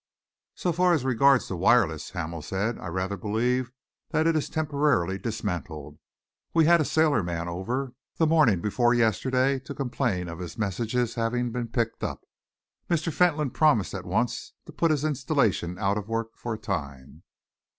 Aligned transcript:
"So 0.55 0.71
far 0.73 0.93
as 0.95 1.05
regards 1.05 1.47
the 1.47 1.55
wireless," 1.55 2.09
Hamel 2.09 2.41
said, 2.41 2.79
"I 2.79 2.87
rather 2.87 3.15
believe 3.15 3.69
that 4.09 4.25
it 4.25 4.35
is 4.35 4.49
temporarily 4.49 5.19
dismantled. 5.19 5.99
We 6.55 6.65
had 6.65 6.81
a 6.81 6.85
sailor 6.85 7.21
man 7.21 7.47
over, 7.47 7.93
the 8.17 8.25
morning 8.25 8.61
before 8.61 8.95
yesterday, 8.95 9.59
to 9.59 9.75
complain 9.75 10.27
of 10.27 10.39
his 10.39 10.57
messages 10.57 11.13
having 11.13 11.51
been 11.51 11.67
picked 11.67 12.03
up. 12.03 12.21
Mr. 12.89 13.13
Fentolin 13.13 13.51
promised 13.51 13.93
at 13.93 14.07
once 14.07 14.53
to 14.65 14.71
put 14.73 14.89
his 14.89 15.05
installation 15.05 15.77
out 15.77 15.99
of 15.99 16.07
work 16.09 16.29
for 16.35 16.55
a 16.55 16.57
time." 16.57 17.21